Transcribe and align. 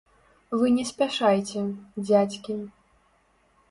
Вы 0.61 0.71
не 0.77 0.85
спяшайце, 0.91 1.59
дзядзькі. 2.05 2.61